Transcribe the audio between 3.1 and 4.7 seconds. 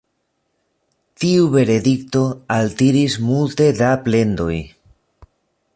multe da plendoj.